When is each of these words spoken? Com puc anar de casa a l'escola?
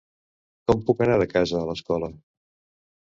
Com 0.71 0.79
puc 0.87 1.03
anar 1.07 1.17
de 1.23 1.27
casa 1.35 1.59
a 1.61 1.67
l'escola? 1.71 2.11